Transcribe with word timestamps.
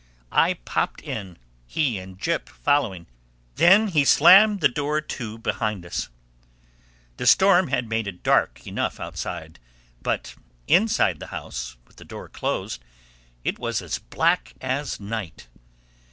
I 0.31 0.55
popped 0.55 1.03
in, 1.03 1.37
he 1.67 1.99
and 1.99 2.17
Jip 2.17 2.49
following. 2.49 3.05
Then 3.53 3.89
he 3.89 4.03
slammed 4.03 4.59
the 4.59 4.67
door 4.67 4.99
to 4.99 5.37
behind 5.37 5.85
us. 5.85 6.09
The 7.17 7.27
storm 7.27 7.67
had 7.67 7.87
made 7.87 8.07
it 8.07 8.23
dark 8.23 8.65
enough 8.65 8.99
outside; 8.99 9.59
but 10.01 10.33
inside 10.67 11.19
the 11.19 11.27
house, 11.27 11.77
with 11.85 11.97
the 11.97 12.03
door 12.03 12.29
closed, 12.29 12.81
it 13.43 13.59
was 13.59 13.79
as 13.79 13.99
black 13.99 14.55
as 14.59 14.99
night. 14.99 15.47